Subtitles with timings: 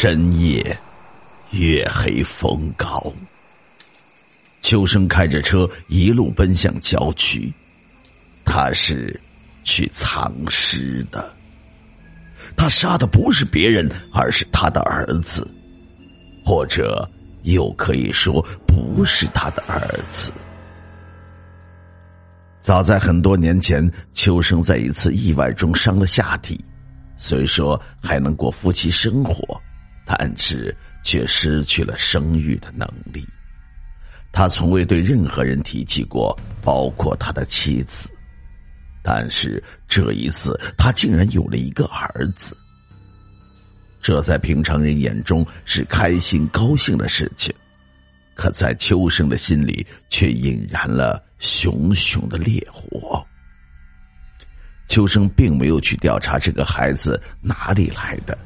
[0.00, 0.78] 深夜，
[1.50, 3.12] 月黑风高。
[4.60, 7.52] 秋生开着车一路奔向郊区，
[8.44, 9.20] 他是
[9.64, 11.34] 去藏尸的。
[12.56, 15.44] 他杀的不是别人，而是他的儿子，
[16.46, 17.04] 或者
[17.42, 20.30] 又可以说不是他的儿子。
[22.60, 26.64] 早在很多年前，秋生在一次意外中伤了下体，
[27.16, 29.60] 虽说还能过夫妻生活。
[30.10, 33.22] 但是却失去了生育的能力，
[34.32, 38.10] 他从未对任何人提起过，包括他的妻子。
[39.02, 42.56] 但是这一次，他竟然有了一个儿子。
[44.00, 47.54] 这在平常人眼中是开心高兴的事情，
[48.34, 53.22] 可在秋生的心里却引燃了熊熊的烈火。
[54.88, 58.38] 秋生并没有去调查这个孩子哪里来的。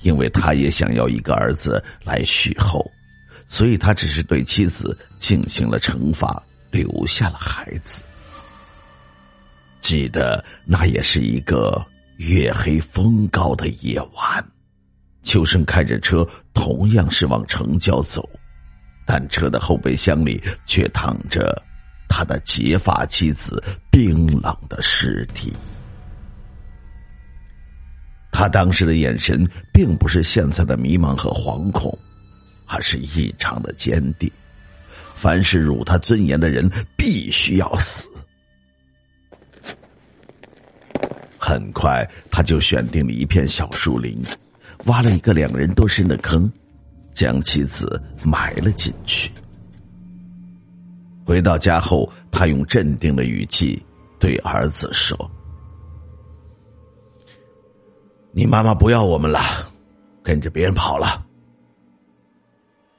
[0.00, 2.88] 因为他也想要一个儿子来续后，
[3.46, 8.02] 所以他只是对妻子进行了惩罚，留下了孩子。
[9.80, 11.84] 记得那也是一个
[12.16, 14.44] 月黑风高的夜晚，
[15.22, 18.28] 秋生开着车，同样是往城郊走，
[19.06, 21.62] 但车的后备箱里却躺着
[22.08, 25.52] 他的结发妻子冰冷的尸体。
[28.38, 31.98] 他当时的眼神并不是现在的迷茫和惶恐，
[32.66, 34.30] 而是异常的坚定。
[35.12, 38.08] 凡是辱他尊严的人，必须要死。
[41.36, 44.22] 很快，他就选定了一片小树林，
[44.84, 46.48] 挖了一个两人多深的坑，
[47.12, 49.32] 将妻子埋了进去。
[51.24, 53.84] 回到家后，他用镇定的语气
[54.20, 55.28] 对儿子说。
[58.32, 59.40] 你妈妈不要我们了，
[60.22, 61.24] 跟着别人跑了。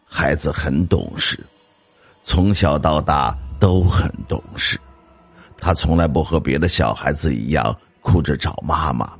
[0.05, 1.45] 孩子很懂事，
[2.23, 4.77] 从小到大都很懂事。
[5.57, 9.11] 他从来不和别的小孩子一样哭着找妈妈，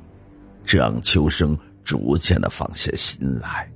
[0.64, 3.70] 这让秋生逐渐的放下心来。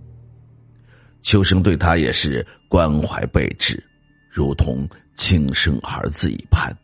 [1.23, 3.83] 秋生对他也是关怀备至，
[4.29, 6.77] 如同亲生儿子一般。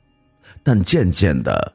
[0.62, 1.74] 但渐渐的，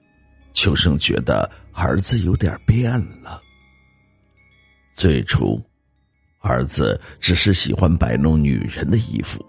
[0.54, 3.42] 秋生觉得儿子有点变了。
[4.96, 5.62] 最初，
[6.40, 9.46] 儿子只是喜欢摆弄女人的衣服，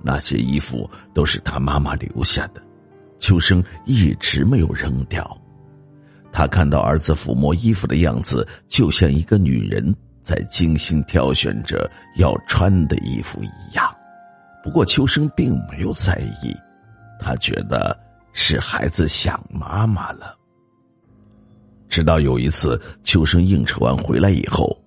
[0.00, 2.62] 那些衣服都是他妈妈留下的，
[3.18, 5.36] 秋生一直没有扔掉。
[6.30, 13.92] 他看到儿子抚摸衣服的样子，就像一个女人在精心挑选着要穿的衣服一样。
[14.62, 16.54] 不过，秋生并没有在意，
[17.18, 17.98] 他觉得
[18.32, 20.36] 是孩子想妈妈了。
[21.96, 24.78] 直到有一次，秋生应酬完回来以后，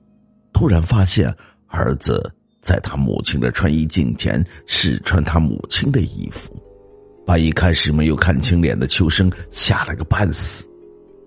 [0.54, 2.32] 突然发现儿子
[2.62, 6.56] 在他母亲的穿衣镜前试穿他母亲的衣服，
[7.26, 10.70] 把一开始没有看清脸的秋生吓了个半死。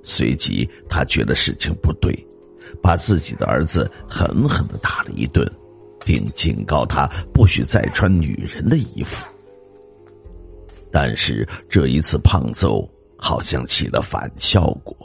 [0.04, 2.16] 随即，他觉得事情不对，
[2.80, 5.44] 把自己的儿子狠狠的打了一顿，
[6.04, 9.26] 并警告他不许再穿女人的衣服。
[10.92, 12.88] 但是这一次胖揍
[13.18, 14.96] 好像起了反效果。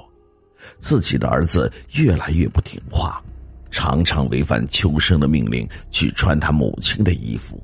[0.79, 3.23] 自己的儿子越来越不听话，
[3.69, 7.61] 常常违反秋生的命令去穿他母亲的衣服，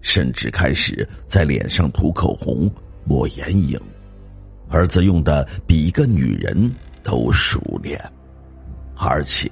[0.00, 2.70] 甚至开始在脸上涂口红、
[3.04, 3.80] 抹眼影。
[4.68, 8.00] 儿子用的比一个女人都熟练，
[8.96, 9.50] 而且，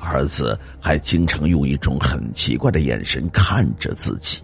[0.00, 4.42] 儿子还经常用一种很奇怪的眼神看着自己。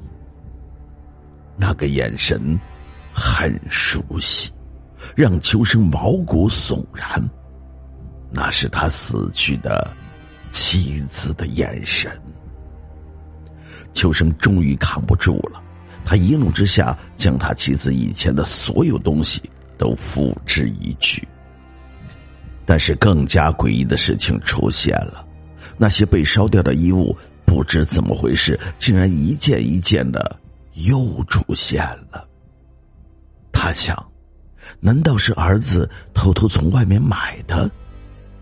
[1.57, 2.57] 那个眼神
[3.13, 4.53] 很熟悉，
[5.17, 7.29] 让秋生毛骨悚然。
[8.31, 9.91] 那是他死去的
[10.51, 12.11] 妻子的眼神。
[13.95, 15.63] 秋生终于扛不住了，
[16.05, 19.43] 他一怒之下将他妻子以前的所有东西
[19.79, 21.27] 都付之一炬。
[22.67, 25.25] 但是更加诡异的事情出现了，
[25.79, 30.37] 那些被烧掉的衣物不知怎么回事，竟然一件一件的
[30.75, 32.29] 又出现了。
[33.53, 33.97] 他想，
[34.81, 37.71] 难道是儿子偷偷从外面买的？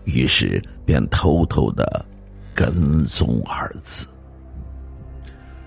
[0.05, 2.05] 于是便偷偷的
[2.53, 4.07] 跟踪儿子。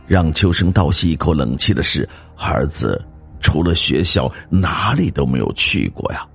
[0.07, 3.05] 让秋生倒吸一口冷气的是，儿子
[3.41, 6.27] 除了学校哪里都没有去过呀。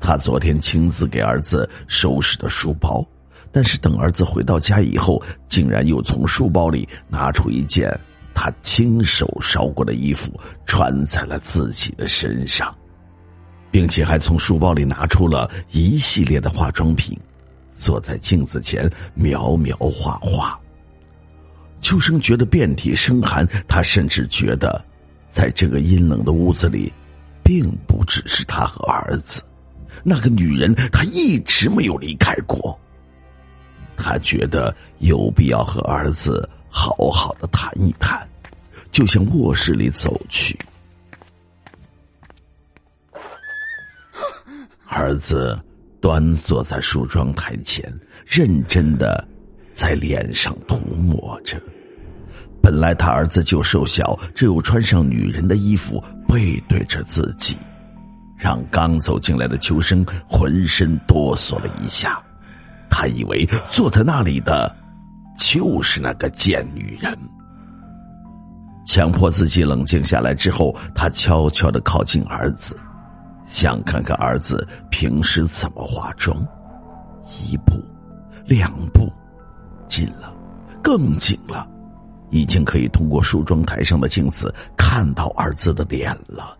[0.00, 3.04] 他昨天亲自给儿子收拾的书包，
[3.50, 7.88] 但是等儿子回到家以后，竟然又从书包里拿出一件
[8.34, 10.32] 他亲手烧过的衣服，
[10.66, 12.76] 穿在了自己的身上，
[13.70, 17.18] 并且还从书包里拿出了一系列的化妆品，
[17.78, 20.58] 坐在镜子前描描画画。
[21.80, 24.84] 秋生觉得遍体生寒，他甚至觉得，
[25.28, 26.92] 在这个阴冷的屋子里，
[27.42, 29.42] 并不只是他和儿子。
[30.02, 32.78] 那个女人，他一直没有离开过。
[33.96, 38.28] 他觉得有必要和儿子好好的谈一谈，
[38.92, 40.58] 就向卧室里走去。
[44.90, 45.58] 儿子
[46.00, 47.92] 端坐在梳妆台前，
[48.26, 49.22] 认真的
[49.74, 51.60] 在脸上涂抹着。
[52.62, 57.56] 本来他儿子就瘦小，只有穿上女人的衣服，背对着自己。
[58.36, 62.22] 让刚走进来的秋生浑身哆嗦了一下，
[62.88, 64.74] 他以为坐在那里的
[65.36, 67.16] 就是那个贱女人。
[68.86, 72.74] 强迫自己冷静下来之后，他悄悄的靠近儿子，
[73.48, 76.46] 想看看儿子平时怎么化妆。
[77.26, 77.82] 一步，
[78.46, 79.10] 两步，
[79.88, 80.32] 近了，
[80.82, 81.66] 更近了，
[82.30, 86.56] 已经可以通过梳妆台上的镜子看到儿子的脸了。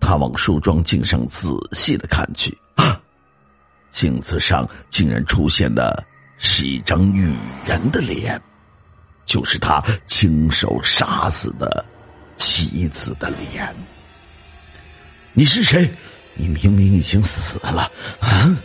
[0.00, 3.00] 他往梳妆镜上仔细的看去啊，
[3.90, 6.02] 镜子上竟然出现的
[6.38, 7.36] 是一张女
[7.66, 8.40] 人的脸，
[9.24, 11.84] 就是他亲手杀死的
[12.36, 13.72] 妻子的脸。
[15.32, 15.88] 你是谁？
[16.34, 17.90] 你明明已经死了
[18.20, 18.56] 啊！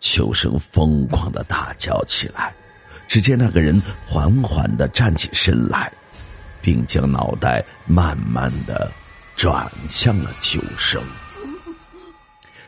[0.00, 2.54] 秋生疯狂的大叫起来。
[3.06, 5.92] 只见那个人缓缓的站起身来，
[6.60, 8.90] 并将脑袋慢慢的。
[9.36, 11.00] 转向了秋生，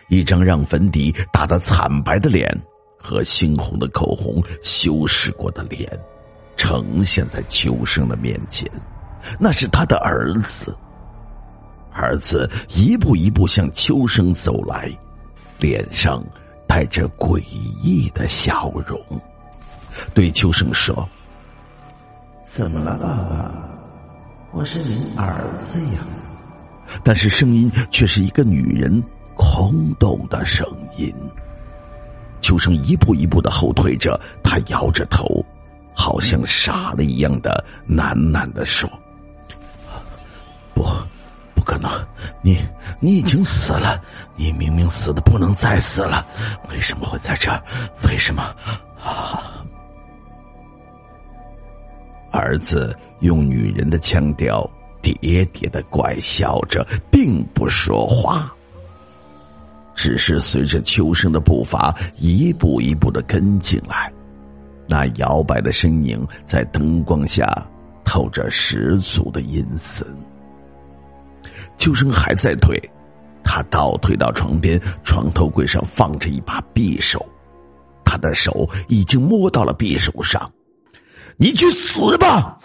[0.08, 2.48] 一张让粉底打得惨白的脸
[2.96, 5.90] 和猩红的口红修饰过的脸，
[6.56, 8.70] 呈现在秋生的面前。
[9.36, 10.72] 那是他的儿子。
[12.00, 14.90] 儿子一步一步向秋生走来，
[15.58, 16.24] 脸上
[16.66, 17.40] 带着诡
[17.82, 18.98] 异的笑容，
[20.14, 21.06] 对秋生说
[22.42, 23.54] ：“怎么了，爸爸？
[24.52, 26.00] 我是您儿子呀。”
[27.04, 29.02] 但是声音却是一个女人
[29.34, 31.14] 空洞的声音。
[32.40, 35.44] 秋生一步一步的后退着，他摇着头，
[35.94, 38.90] 好像傻了一样的喃喃的说
[42.42, 42.58] ：“你
[43.00, 44.00] 你已经死了，
[44.36, 46.26] 你明明死的不能再死了，
[46.70, 47.62] 为什么会在这儿？
[48.06, 48.42] 为什么？”
[49.02, 49.64] 啊！
[52.32, 54.68] 儿子用女人的腔调。
[55.02, 58.52] 喋喋的怪笑着，并不说话，
[59.94, 64.12] 只是随着秋生的步伐一步一步的跟进来。
[64.86, 67.66] 那摇摆的身影在灯光下
[68.04, 70.06] 透着十足的阴森。
[71.80, 72.78] 秋生还在退，
[73.42, 77.26] 他倒退到床边，床头柜上放着一把匕首，
[78.04, 80.48] 他的手已经摸到了匕首上。
[81.38, 82.58] 你去死吧！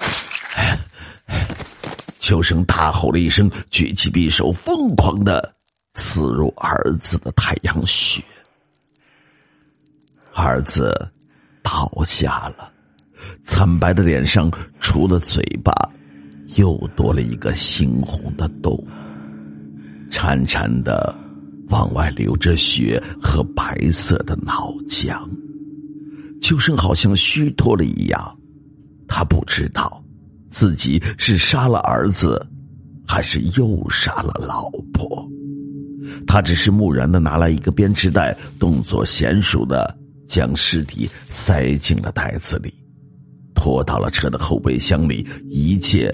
[2.20, 5.56] 秋生大吼了一声，举起匕首，疯狂的
[5.94, 8.22] 刺入儿子的太阳穴。
[10.34, 10.94] 儿子
[11.64, 12.70] 倒下了，
[13.46, 15.72] 惨白的脸上除了嘴巴，
[16.58, 18.78] 又多了一个猩红的洞，
[20.12, 21.16] 潺潺的
[21.70, 25.18] 往外流着血和白色的脑浆。
[26.42, 28.38] 秋生好像虚脱了一样，
[29.08, 30.02] 他不知道。
[30.48, 32.46] 自己是杀了儿子，
[33.06, 35.28] 还是又杀了老婆？
[36.26, 39.98] 他只是木然的拿来一个编织袋，动作娴熟的
[40.28, 42.74] 将尸体塞进了袋子里，
[43.54, 45.28] 拖到了车的后备箱里。
[45.50, 46.10] 一切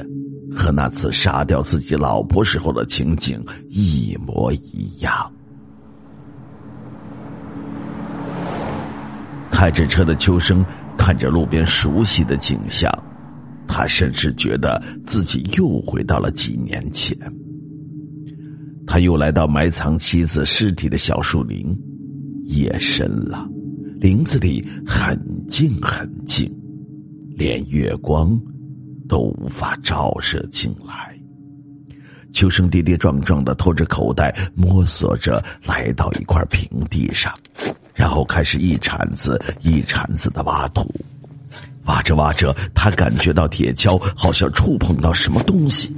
[0.55, 5.13] 和那次杀掉自己老婆时候的情景一模一样。
[9.50, 10.65] 开着车的秋生
[10.98, 12.91] 看着路边熟悉的景象。
[13.74, 17.17] 他甚至觉得自己又回到了几年前。
[18.86, 21.74] 他又来到埋藏妻子尸体的小树林，
[22.43, 23.48] 夜深了，
[24.01, 25.17] 林子里很
[25.48, 26.53] 静很静，
[27.34, 28.38] 连月光
[29.12, 31.13] 都无法照射进来。
[32.32, 37.34] 秋生跌跌撞撞的拖着口袋，摸索着来到一块平地上，
[37.94, 40.89] 然后开始一铲子一铲子的挖土。
[41.88, 45.94] 挖着挖着，他感觉到铁锹好像触碰到什么东西，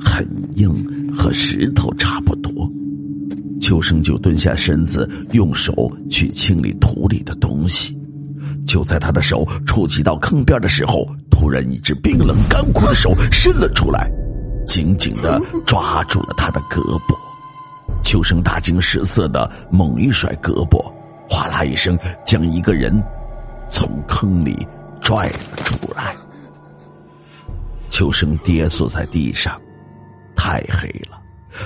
[0.00, 0.72] 很硬，
[1.12, 2.70] 和石头差不多。
[3.60, 7.93] 秋生就蹲下身子，用手去清理土里的东西。
[8.66, 14.10] 就在他的手触及到坑边的时候，突然一只冰冷干枯的手伸了出来。
[14.66, 17.14] 紧紧的抓住了他的胳膊，
[18.02, 20.82] 秋生大惊失色的猛一甩胳膊，
[21.28, 22.90] 哗啦一声将一个人
[23.70, 24.66] 从坑里
[25.00, 26.16] 拽了出来。
[27.90, 29.60] 秋生跌坐在地上，
[30.34, 31.20] 太黑了，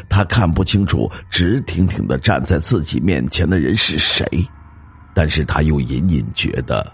[0.08, 4.26] 他看不清楚直挺挺的站在自己面前的人是谁，
[5.14, 6.86] 但是他又隐隐觉得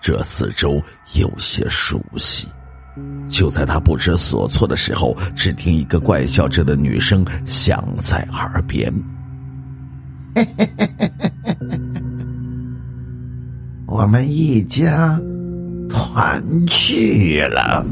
[0.00, 0.80] 这四周
[1.14, 2.48] 有些熟悉。
[3.28, 8.92] 就在他不知所措的时候，只听一个怪笑着的女声响在耳边
[13.86, 15.18] ：“我们一家
[15.88, 17.82] 团聚了。”